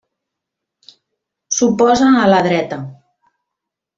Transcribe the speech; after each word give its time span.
S'oposa 1.57 2.09
a 2.23 2.25
la 2.31 2.39
dreta. 2.47 2.79